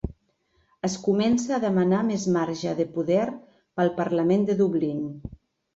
[0.89, 5.11] Es comença a demanar més marge de poder pel parlament de Dublín.